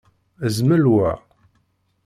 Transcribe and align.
Zmel 0.55 0.83
wa. 0.93 1.11